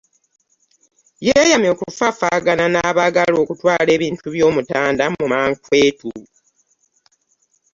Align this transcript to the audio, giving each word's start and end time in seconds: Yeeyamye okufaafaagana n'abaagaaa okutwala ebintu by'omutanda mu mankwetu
Yeeyamye 1.25 1.69
okufaafaagana 1.75 2.65
n'abaagaaa 2.69 3.37
okutwala 3.43 3.89
ebintu 3.97 4.25
by'omutanda 4.33 5.05
mu 5.15 5.25
mankwetu 5.31 6.11